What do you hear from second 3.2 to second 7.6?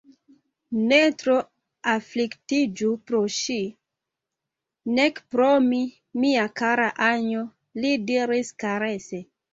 ŝi, nek pro mi, mia kara Anjo,